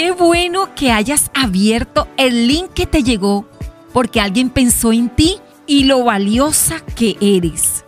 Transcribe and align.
Qué 0.00 0.12
bueno 0.12 0.74
que 0.74 0.92
hayas 0.92 1.30
abierto 1.34 2.08
el 2.16 2.48
link 2.48 2.72
que 2.72 2.86
te 2.86 3.02
llegó 3.02 3.44
porque 3.92 4.18
alguien 4.18 4.48
pensó 4.48 4.94
en 4.94 5.10
ti 5.10 5.36
y 5.66 5.84
lo 5.84 6.04
valiosa 6.04 6.80
que 6.80 7.18
eres. 7.20 7.84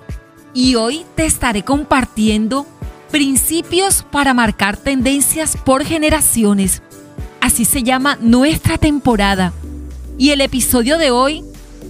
Y 0.53 0.75
hoy 0.75 1.07
te 1.15 1.25
estaré 1.25 1.65
compartiendo 1.65 2.67
principios 3.11 4.05
para 4.11 4.35
marcar 4.35 4.77
tendencias 4.77 5.57
por 5.57 5.87
generaciones. 5.87 6.83
Así 7.41 7.65
se 7.65 7.83
llama 7.83 8.19
nuestra 8.21 8.77
temporada. 8.77 9.55
Y 10.19 10.33
el 10.33 10.43
episodio 10.43 10.99
de 10.99 11.11
hoy, 11.11 11.43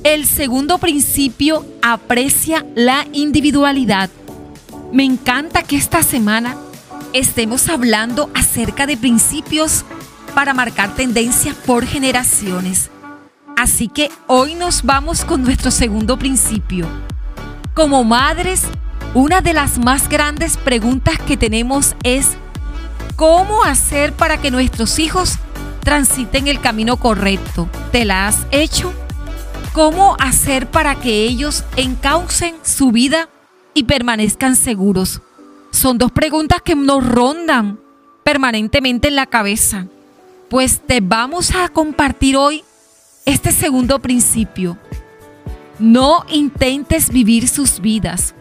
el 0.05 0.25
segundo 0.25 0.79
principio, 0.79 1.67
aprecia 1.83 2.65
la 2.77 3.09
individualidad. 3.13 4.09
Me 4.93 5.03
encanta 5.03 5.65
que 5.65 5.75
esta 5.75 6.05
semana 6.05 6.57
estemos 7.13 7.69
hablando 7.69 8.31
acerca 8.35 8.87
de 8.87 8.97
principios 8.97 9.85
para 10.35 10.55
marcar 10.55 10.95
tendencias 10.95 11.55
por 11.55 11.87
generaciones. 11.87 12.91
Así 13.57 13.89
que 13.89 14.11
hoy 14.27 14.55
nos 14.55 14.83
vamos 14.83 15.25
con 15.25 15.43
nuestro 15.43 15.71
segundo 15.71 16.19
principio. 16.19 16.87
Como 17.75 18.05
madres, 18.05 18.63
una 19.15 19.41
de 19.41 19.53
las 19.53 19.79
más 19.79 20.09
grandes 20.09 20.57
preguntas 20.57 21.19
que 21.19 21.37
tenemos 21.37 21.95
es 22.03 22.29
¿cómo 23.17 23.65
hacer 23.65 24.13
para 24.13 24.41
que 24.41 24.51
nuestros 24.51 24.99
hijos 24.99 25.39
transiten 25.81 26.49
el 26.49 26.61
camino 26.61 26.97
correcto? 26.97 27.69
¿Te 27.93 28.05
la 28.05 28.27
has 28.27 28.39
hecho? 28.51 28.93
¿Cómo 29.73 30.17
hacer 30.19 30.67
para 30.67 30.97
que 30.97 31.25
ellos 31.25 31.65
encaucen 31.77 32.57
su 32.63 32.91
vida 32.91 33.29
y 33.75 33.85
permanezcan 33.85 34.57
seguros? 34.57 35.21
Son 35.71 35.99
dos 35.99 36.13
preguntas 36.13 36.61
que 36.63 36.75
nos 36.75 37.07
rondan 37.07 37.79
permanentemente 38.25 39.09
en 39.09 39.17
la 39.17 39.27
cabeza. 39.27 39.87
Pues 40.53 40.83
te 40.87 41.01
vamos 41.01 41.55
a 41.55 41.71
compartir 41.71 42.37
hoy 42.37 42.63
este 43.25 43.53
segundo 43.53 44.01
principio. 44.01 44.77
No 45.79 46.27
intentes 46.29 47.09
vivir 47.09 47.49
sus 47.49 47.81
vidas. 47.81 48.35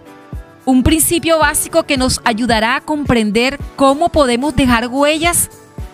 Un 0.66 0.84
principio 0.84 1.40
básico 1.40 1.84
que 1.84 1.96
nos 1.96 2.20
ayudará 2.26 2.76
a 2.76 2.82
comprender 2.82 3.58
cómo 3.78 4.10
podemos 4.10 4.54
dejar 4.58 4.90
huellas 4.90 5.50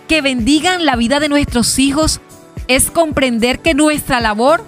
que 0.07 0.21
bendigan 0.21 0.87
la 0.87 0.95
vida 0.95 1.19
de 1.19 1.29
nuestros 1.29 1.77
hijos 1.77 2.19
es 2.67 2.89
comprender 2.89 3.59
que 3.59 3.75
nuestra 3.75 4.19
labor 4.19 4.65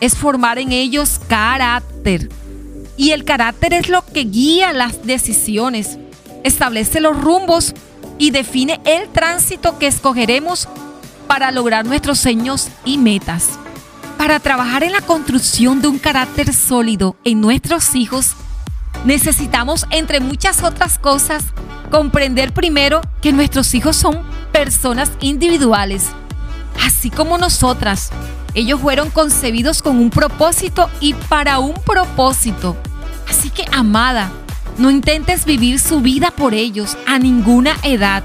es 0.00 0.14
formar 0.14 0.58
en 0.58 0.70
ellos 0.70 1.18
carácter. 1.28 2.28
Y 2.98 3.12
el 3.12 3.24
carácter 3.24 3.72
es 3.72 3.88
lo 3.88 4.04
que 4.04 4.24
guía 4.24 4.74
las 4.74 5.06
decisiones, 5.06 5.98
establece 6.44 7.00
los 7.00 7.18
rumbos 7.18 7.72
y 8.18 8.32
define 8.32 8.82
el 8.84 9.08
tránsito 9.08 9.78
que 9.78 9.86
escogeremos 9.86 10.68
para 11.30 11.52
lograr 11.52 11.86
nuestros 11.86 12.18
sueños 12.18 12.70
y 12.84 12.98
metas. 12.98 13.50
Para 14.18 14.40
trabajar 14.40 14.82
en 14.82 14.90
la 14.90 15.00
construcción 15.00 15.80
de 15.80 15.86
un 15.86 16.00
carácter 16.00 16.52
sólido 16.52 17.14
en 17.22 17.40
nuestros 17.40 17.94
hijos, 17.94 18.32
necesitamos, 19.04 19.86
entre 19.90 20.18
muchas 20.18 20.64
otras 20.64 20.98
cosas, 20.98 21.44
comprender 21.88 22.52
primero 22.52 23.00
que 23.22 23.32
nuestros 23.32 23.72
hijos 23.74 23.94
son 23.94 24.20
personas 24.50 25.12
individuales, 25.20 26.08
así 26.84 27.10
como 27.10 27.38
nosotras. 27.38 28.10
Ellos 28.54 28.80
fueron 28.80 29.08
concebidos 29.10 29.82
con 29.82 29.98
un 29.98 30.10
propósito 30.10 30.90
y 30.98 31.14
para 31.14 31.60
un 31.60 31.74
propósito. 31.74 32.76
Así 33.28 33.50
que, 33.50 33.66
amada, 33.70 34.32
no 34.78 34.90
intentes 34.90 35.44
vivir 35.44 35.78
su 35.78 36.00
vida 36.00 36.32
por 36.32 36.54
ellos 36.54 36.96
a 37.06 37.20
ninguna 37.20 37.76
edad. 37.84 38.24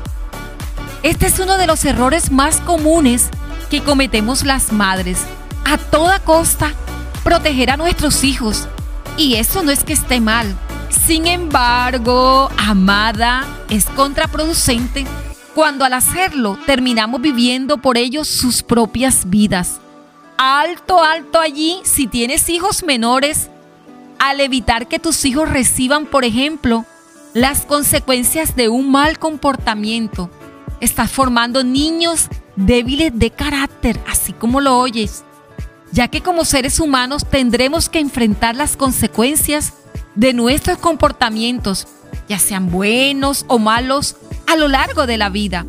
Este 1.06 1.28
es 1.28 1.38
uno 1.38 1.60
de 1.60 1.68
los 1.68 1.86
errores 1.86 2.32
más 2.32 2.60
comunes 2.62 3.30
que 3.70 3.84
cometemos 3.84 4.44
las 4.44 4.74
madres. 4.74 5.20
A 5.64 5.78
toda 5.78 6.18
costa, 6.18 6.74
proteger 7.24 7.70
a 7.70 7.78
nuestros 7.78 8.24
hijos. 8.24 8.68
Y 9.16 9.36
eso 9.36 9.62
no 9.62 9.70
es 9.70 9.84
que 9.84 9.94
esté 9.94 10.20
mal. 10.20 10.58
Sin 10.90 11.28
embargo, 11.28 12.50
amada, 12.58 13.46
es 13.70 13.86
contraproducente 13.86 15.06
cuando 15.54 15.86
al 15.86 15.94
hacerlo 15.94 16.58
terminamos 16.66 17.22
viviendo 17.22 17.78
por 17.78 18.00
ellos 18.00 18.28
sus 18.28 18.64
propias 18.64 19.30
vidas. 19.30 19.80
Alto, 20.40 21.04
alto 21.04 21.40
allí 21.40 21.82
si 21.84 22.08
tienes 22.08 22.50
hijos 22.50 22.82
menores, 22.84 23.52
al 24.18 24.40
evitar 24.40 24.88
que 24.88 24.98
tus 24.98 25.24
hijos 25.26 25.52
reciban, 25.52 26.08
por 26.08 26.26
ejemplo, 26.26 26.84
las 27.36 27.62
consecuencias 27.62 28.56
de 28.56 28.70
un 28.70 28.90
mal 28.90 29.20
comportamiento 29.20 30.32
estás 30.82 31.12
formando 31.12 31.64
niños 31.64 32.28
débiles 32.56 33.12
de 33.14 33.32
carácter, 33.32 34.00
así 34.08 34.34
como 34.34 34.62
lo 34.62 34.78
oyes, 34.78 35.24
ya 35.92 36.08
que 36.08 36.22
como 36.22 36.46
seres 36.46 36.80
humanos 36.80 37.26
tendremos 37.30 37.90
que 37.90 38.00
enfrentar 38.00 38.56
las 38.56 38.78
consecuencias 38.78 39.74
de 40.16 40.34
nuestros 40.34 40.78
comportamientos, 40.78 41.88
ya 42.28 42.40
sean 42.40 42.72
buenos 42.72 43.46
o 43.48 43.60
malos, 43.60 44.16
a 44.48 44.56
lo 44.56 44.68
largo 44.68 45.08
de 45.08 45.18
la 45.18 45.30
vida. 45.30 45.66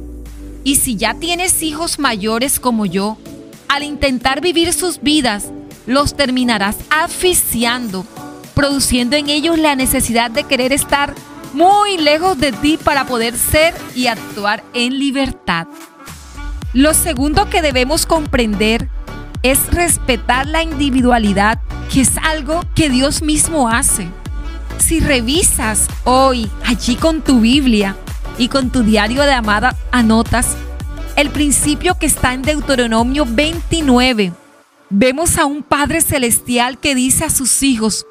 Y 0.64 0.76
si 0.76 0.96
ya 0.96 1.14
tienes 1.14 1.62
hijos 1.62 1.98
mayores 1.98 2.58
como 2.58 2.86
yo, 2.86 3.18
al 3.68 3.82
intentar 3.82 4.40
vivir 4.40 4.72
sus 4.72 5.00
vidas, 5.00 5.50
los 5.86 6.16
terminarás 6.16 6.76
asfixiando, 6.90 8.04
produciendo 8.54 9.16
en 9.16 9.28
ellos 9.28 9.58
la 9.58 9.76
necesidad 9.76 10.30
de 10.30 10.44
querer 10.44 10.72
estar 10.72 11.14
muy 11.56 11.96
lejos 11.96 12.38
de 12.38 12.52
ti 12.52 12.76
para 12.76 13.06
poder 13.06 13.34
ser 13.34 13.74
y 13.94 14.08
actuar 14.08 14.62
en 14.74 14.98
libertad. 14.98 15.66
Lo 16.74 16.92
segundo 16.92 17.48
que 17.48 17.62
debemos 17.62 18.04
comprender 18.04 18.90
es 19.42 19.72
respetar 19.72 20.46
la 20.46 20.62
individualidad, 20.62 21.58
que 21.90 22.02
es 22.02 22.18
algo 22.18 22.62
que 22.74 22.90
Dios 22.90 23.22
mismo 23.22 23.70
hace. 23.70 24.06
Si 24.76 25.00
revisas 25.00 25.86
hoy 26.04 26.50
allí 26.66 26.96
con 26.96 27.22
tu 27.22 27.40
Biblia 27.40 27.96
y 28.36 28.48
con 28.48 28.68
tu 28.68 28.82
diario 28.82 29.22
de 29.22 29.32
amada 29.32 29.74
anotas 29.90 30.56
el 31.16 31.30
principio 31.30 31.98
que 31.98 32.04
está 32.04 32.34
en 32.34 32.42
Deuteronomio 32.42 33.24
29, 33.26 34.34
vemos 34.90 35.38
a 35.38 35.46
un 35.46 35.62
Padre 35.62 36.02
Celestial 36.02 36.78
que 36.78 36.94
dice 36.94 37.24
a 37.24 37.30
sus 37.30 37.62
hijos, 37.62 38.04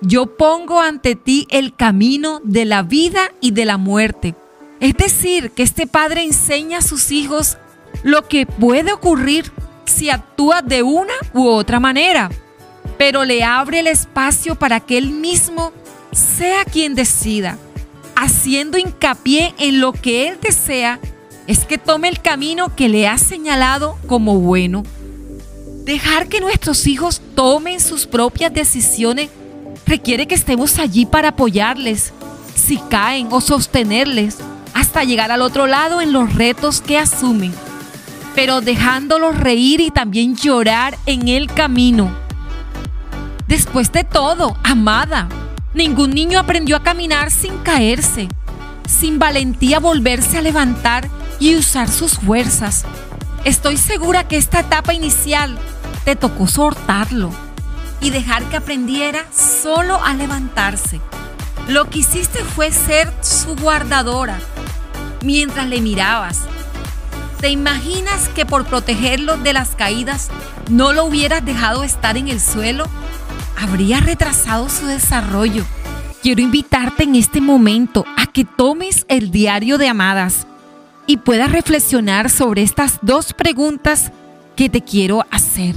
yo 0.00 0.36
pongo 0.36 0.80
ante 0.80 1.16
ti 1.16 1.46
el 1.50 1.74
camino 1.74 2.40
de 2.44 2.64
la 2.64 2.82
vida 2.82 3.32
y 3.40 3.50
de 3.50 3.64
la 3.64 3.76
muerte. 3.76 4.34
Es 4.80 4.96
decir, 4.96 5.50
que 5.50 5.62
este 5.62 5.86
padre 5.86 6.22
enseña 6.22 6.78
a 6.78 6.82
sus 6.82 7.10
hijos 7.10 7.58
lo 8.02 8.28
que 8.28 8.46
puede 8.46 8.92
ocurrir 8.92 9.50
si 9.84 10.10
actúa 10.10 10.62
de 10.62 10.82
una 10.82 11.14
u 11.34 11.48
otra 11.48 11.80
manera, 11.80 12.30
pero 12.96 13.24
le 13.24 13.42
abre 13.42 13.80
el 13.80 13.86
espacio 13.86 14.54
para 14.54 14.80
que 14.80 14.98
él 14.98 15.10
mismo 15.10 15.72
sea 16.12 16.64
quien 16.64 16.94
decida, 16.94 17.58
haciendo 18.14 18.78
hincapié 18.78 19.54
en 19.58 19.80
lo 19.80 19.92
que 19.92 20.28
él 20.28 20.38
desea, 20.40 21.00
es 21.46 21.64
que 21.64 21.78
tome 21.78 22.08
el 22.08 22.20
camino 22.20 22.76
que 22.76 22.88
le 22.88 23.08
ha 23.08 23.18
señalado 23.18 23.96
como 24.06 24.38
bueno. 24.38 24.84
Dejar 25.84 26.28
que 26.28 26.40
nuestros 26.40 26.86
hijos 26.86 27.22
tomen 27.34 27.80
sus 27.80 28.06
propias 28.06 28.52
decisiones 28.52 29.30
requiere 29.88 30.28
que 30.28 30.34
estemos 30.34 30.78
allí 30.78 31.06
para 31.06 31.28
apoyarles 31.28 32.12
si 32.54 32.76
caen 32.76 33.28
o 33.30 33.40
sostenerles 33.40 34.36
hasta 34.74 35.02
llegar 35.02 35.32
al 35.32 35.42
otro 35.42 35.66
lado 35.66 36.00
en 36.00 36.12
los 36.12 36.34
retos 36.34 36.82
que 36.82 36.98
asumen, 36.98 37.52
pero 38.34 38.60
dejándolos 38.60 39.38
reír 39.38 39.80
y 39.80 39.90
también 39.90 40.36
llorar 40.36 40.96
en 41.06 41.26
el 41.28 41.46
camino. 41.52 42.14
Después 43.48 43.90
de 43.90 44.04
todo, 44.04 44.56
amada, 44.62 45.28
ningún 45.72 46.10
niño 46.10 46.38
aprendió 46.38 46.76
a 46.76 46.82
caminar 46.82 47.30
sin 47.30 47.56
caerse, 47.58 48.28
sin 48.86 49.18
valentía 49.18 49.80
volverse 49.80 50.38
a 50.38 50.42
levantar 50.42 51.08
y 51.40 51.56
usar 51.56 51.88
sus 51.88 52.18
fuerzas. 52.18 52.84
Estoy 53.44 53.78
segura 53.78 54.28
que 54.28 54.36
esta 54.36 54.60
etapa 54.60 54.92
inicial 54.92 55.58
te 56.04 56.14
tocó 56.14 56.46
sortarlo 56.46 57.47
y 58.00 58.10
dejar 58.10 58.44
que 58.44 58.56
aprendiera 58.56 59.24
solo 59.32 60.02
a 60.02 60.14
levantarse. 60.14 61.00
Lo 61.68 61.90
que 61.90 61.98
hiciste 61.98 62.38
fue 62.44 62.72
ser 62.72 63.12
su 63.20 63.54
guardadora 63.56 64.38
mientras 65.22 65.66
le 65.68 65.80
mirabas. 65.80 66.40
¿Te 67.40 67.50
imaginas 67.50 68.28
que 68.30 68.46
por 68.46 68.64
protegerlo 68.64 69.36
de 69.36 69.52
las 69.52 69.76
caídas 69.76 70.28
no 70.70 70.92
lo 70.92 71.04
hubieras 71.04 71.44
dejado 71.44 71.84
estar 71.84 72.16
en 72.16 72.28
el 72.28 72.40
suelo? 72.40 72.84
Habría 73.56 74.00
retrasado 74.00 74.68
su 74.68 74.86
desarrollo. 74.86 75.64
Quiero 76.22 76.40
invitarte 76.40 77.04
en 77.04 77.14
este 77.14 77.40
momento 77.40 78.04
a 78.16 78.26
que 78.26 78.44
tomes 78.44 79.04
el 79.08 79.30
diario 79.30 79.78
de 79.78 79.88
amadas 79.88 80.46
y 81.06 81.18
puedas 81.18 81.52
reflexionar 81.52 82.28
sobre 82.28 82.62
estas 82.62 82.98
dos 83.02 83.32
preguntas 83.32 84.10
que 84.56 84.68
te 84.68 84.82
quiero 84.82 85.24
hacer. 85.30 85.76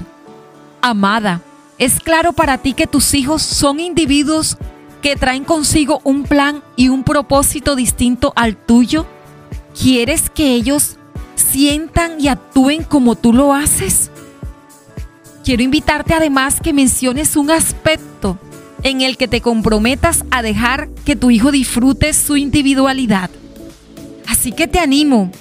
Amada, 0.82 1.42
¿Es 1.82 2.00
claro 2.00 2.32
para 2.32 2.60
ti 2.60 2.74
que 2.74 2.86
tus 2.86 3.16
hijos 3.16 3.42
son 3.42 3.80
individuos 3.80 4.56
que 5.02 5.16
traen 5.16 5.44
consigo 5.44 6.00
un 6.04 6.26
plan 6.26 6.62
y 6.76 6.90
un 6.90 7.04
propósito 7.04 7.76
distinto 7.76 8.34
al 8.36 8.56
tuyo? 8.56 9.08
¿Quieres 9.74 10.30
que 10.30 10.54
ellos 10.54 10.98
sientan 11.34 12.22
y 12.22 12.28
actúen 12.28 12.84
como 12.84 13.16
tú 13.16 13.34
lo 13.34 13.52
haces? 13.52 14.12
Quiero 15.44 15.64
invitarte 15.64 16.14
además 16.14 16.62
que 16.62 16.72
menciones 16.72 17.36
un 17.36 17.50
aspecto 17.50 18.38
en 18.84 19.02
el 19.02 19.18
que 19.18 19.28
te 19.28 19.42
comprometas 19.42 20.24
a 20.30 20.44
dejar 20.44 20.88
que 21.04 21.16
tu 21.16 21.32
hijo 21.32 21.52
disfrute 21.52 22.14
su 22.14 22.38
individualidad. 22.38 23.32
Así 24.28 24.52
que 24.52 24.68
te 24.68 24.78
animo, 24.78 25.32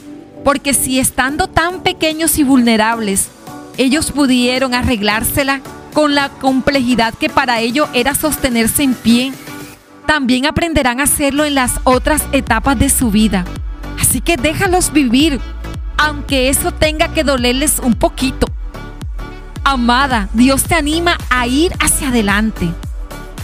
porque 0.43 0.73
si 0.73 1.01
estando 1.01 1.49
tan 1.49 1.83
pequeños 1.83 2.39
y 2.39 2.45
vulnerables, 2.45 3.29
ellos 3.77 4.11
pudieron 4.11 4.73
arreglársela 4.73 5.61
con 5.93 6.15
la 6.15 6.29
complejidad 6.29 7.15
que 7.15 7.29
para 7.29 7.61
ello 7.61 7.89
era 7.93 8.15
sostenerse 8.15 8.83
en 8.83 8.95
pie, 8.95 9.33
también 10.07 10.47
aprenderán 10.47 11.01
a 11.01 11.05
hacerlo 11.05 11.45
en 11.45 11.55
las 11.55 11.81
otras 11.85 12.25
etapas 12.33 12.79
de 12.79 12.89
su 12.89 13.11
vida. 13.11 13.45
Así 14.01 14.21
que 14.21 14.37
déjalos 14.37 14.93
vivir, 14.93 15.41
aunque 15.97 16.49
eso 16.49 16.73
tenga 16.73 17.13
que 17.13 17.23
dolerles 17.23 17.79
un 17.79 17.95
poquito. 17.95 18.47
Amada, 19.63 20.29
Dios 20.33 20.65
te 20.65 20.75
anima 20.75 21.17
a 21.29 21.47
ir 21.47 21.73
hacia 21.81 22.09
adelante. 22.09 22.73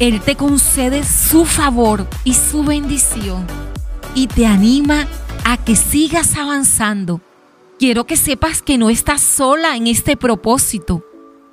Él 0.00 0.20
te 0.20 0.34
concede 0.34 1.04
su 1.04 1.44
favor 1.44 2.06
y 2.24 2.34
su 2.34 2.64
bendición 2.64 3.46
y 4.14 4.26
te 4.26 4.46
anima 4.46 5.06
a 5.44 5.56
que 5.58 5.76
sigas 5.76 6.36
avanzando. 6.36 7.20
Quiero 7.78 8.04
que 8.04 8.16
sepas 8.16 8.62
que 8.62 8.78
no 8.78 8.90
estás 8.90 9.20
sola 9.20 9.76
en 9.76 9.86
este 9.86 10.16
propósito. 10.16 11.04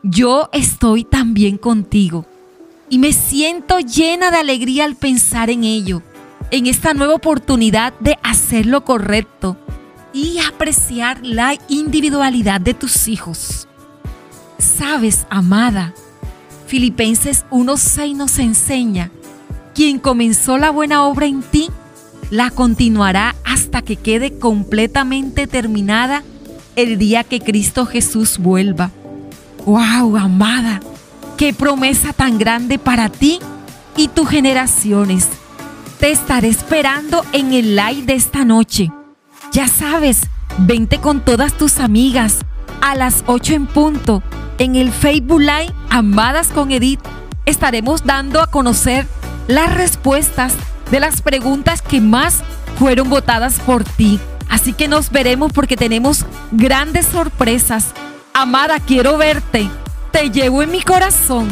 Yo 0.05 0.49
estoy 0.51 1.05
también 1.05 1.57
contigo 1.57 2.25
y 2.89 2.99
me 2.99 3.13
siento 3.13 3.79
llena 3.79 4.31
de 4.31 4.37
alegría 4.37 4.83
al 4.83 4.97
pensar 4.97 5.49
en 5.49 5.63
ello, 5.63 6.01
en 6.51 6.67
esta 6.67 6.93
nueva 6.93 7.13
oportunidad 7.13 7.93
de 8.01 8.17
hacer 8.21 8.65
lo 8.65 8.83
correcto 8.83 9.55
y 10.11 10.39
apreciar 10.39 11.25
la 11.25 11.57
individualidad 11.69 12.59
de 12.59 12.73
tus 12.73 13.07
hijos. 13.07 13.69
Sabes, 14.57 15.25
amada, 15.29 15.93
Filipenses 16.67 17.45
1.6 17.49 18.13
nos 18.17 18.39
enseña, 18.39 19.09
quien 19.73 19.99
comenzó 19.99 20.57
la 20.57 20.69
buena 20.69 21.05
obra 21.05 21.27
en 21.27 21.43
ti, 21.43 21.69
la 22.29 22.49
continuará 22.49 23.35
hasta 23.45 23.81
que 23.81 23.95
quede 23.95 24.37
completamente 24.37 25.47
terminada 25.47 26.23
el 26.75 26.97
día 26.97 27.23
que 27.23 27.39
Cristo 27.39 27.85
Jesús 27.85 28.37
vuelva. 28.37 28.91
¡Wow, 29.65 30.17
amada! 30.17 30.81
¡Qué 31.37 31.53
promesa 31.53 32.11
tan 32.11 32.37
grande 32.37 32.77
para 32.79 33.09
ti 33.09 33.39
y 33.95 34.09
tus 34.09 34.29
generaciones! 34.29 35.29
Te 35.99 36.11
estaré 36.11 36.49
esperando 36.49 37.23
en 37.31 37.53
el 37.53 37.75
live 37.77 38.03
de 38.05 38.15
esta 38.15 38.43
noche. 38.43 38.91
Ya 39.53 39.69
sabes, 39.69 40.21
vente 40.57 40.99
con 40.99 41.21
todas 41.21 41.53
tus 41.53 41.79
amigas 41.79 42.39
a 42.81 42.95
las 42.95 43.23
8 43.27 43.53
en 43.53 43.65
punto 43.67 44.21
en 44.57 44.75
el 44.75 44.91
Facebook 44.91 45.39
Live 45.39 45.73
Amadas 45.89 46.49
con 46.49 46.71
Edith. 46.71 46.99
Estaremos 47.45 48.03
dando 48.03 48.41
a 48.41 48.47
conocer 48.47 49.07
las 49.47 49.73
respuestas 49.73 50.53
de 50.91 50.99
las 50.99 51.21
preguntas 51.21 51.81
que 51.81 52.01
más 52.01 52.43
fueron 52.77 53.09
votadas 53.09 53.59
por 53.61 53.85
ti. 53.85 54.19
Así 54.49 54.73
que 54.73 54.87
nos 54.87 55.09
veremos 55.09 55.53
porque 55.53 55.77
tenemos 55.77 56.25
grandes 56.51 57.05
sorpresas. 57.05 57.93
Amada, 58.35 58.79
quiero 58.79 59.15
verte. 59.17 59.69
Te 60.11 60.31
llevo 60.31 60.63
en 60.63 60.71
mi 60.71 60.81
corazón. 60.81 61.47